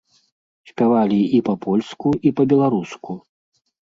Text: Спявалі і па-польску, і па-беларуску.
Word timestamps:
Спявалі 0.69 1.19
і 1.39 1.41
па-польску, 1.49 2.09
і 2.29 2.33
па-беларуску. 2.39 3.11